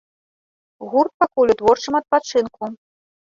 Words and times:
Гурт 0.93 1.11
пакуль 1.23 1.53
у 1.55 1.57
творчым 1.59 1.99
адпачынку. 2.01 2.63